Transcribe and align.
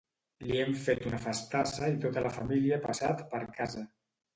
Li 0.51 0.55
hem 0.61 0.71
fet 0.85 1.05
una 1.11 1.21
festassa 1.27 1.93
i 1.95 2.03
tota 2.09 2.27
la 2.31 2.35
família 2.41 2.77
ha 2.83 2.87
passat 2.91 3.27
per 3.37 3.49
casa. 3.63 3.91